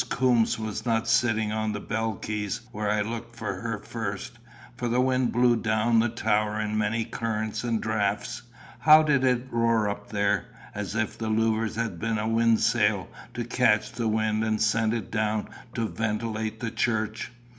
Coombes 0.09 0.57
was 0.57 0.83
not 0.83 1.07
sitting 1.07 1.51
on 1.51 1.73
the 1.73 1.79
bell 1.79 2.13
keys, 2.13 2.61
where 2.71 2.89
I 2.89 3.03
looked 3.03 3.35
for 3.35 3.61
her 3.61 3.77
first, 3.77 4.31
for 4.75 4.87
the 4.87 4.99
wind 4.99 5.31
blew 5.31 5.55
down 5.55 5.99
the 5.99 6.09
tower 6.09 6.59
in 6.59 6.75
many 6.75 7.05
currents 7.05 7.63
and 7.63 7.79
draughts 7.79 8.41
how 8.79 9.01
it 9.01 9.19
did 9.21 9.51
roar 9.53 9.87
up 9.87 10.09
there 10.09 10.45
as 10.73 10.95
if 10.95 11.15
the 11.19 11.29
louvres 11.29 11.75
had 11.75 11.99
been 11.99 12.17
a 12.17 12.27
windsail 12.27 13.09
to 13.35 13.45
catch 13.45 13.91
the 13.91 14.07
wind 14.07 14.43
and 14.43 14.59
send 14.59 14.95
it 14.95 15.11
down 15.11 15.47
to 15.75 15.87
ventilate 15.87 16.61
the 16.61 16.71
church! 16.71 17.29